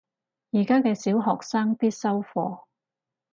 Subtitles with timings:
[0.51, 2.63] 而家嘅小學生必修課